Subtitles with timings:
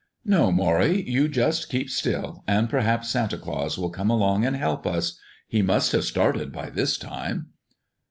[0.25, 4.87] "No, Morrie, you just keep still, and perhaps Santa Claus will come along and help
[4.87, 5.19] us.
[5.47, 7.49] He must have started by this time."